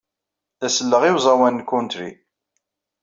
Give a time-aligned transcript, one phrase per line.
[0.61, 2.09] La selleɣ i uẓawan n country.